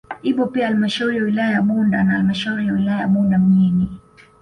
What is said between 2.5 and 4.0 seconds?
ya wilaya ya Bunda mjini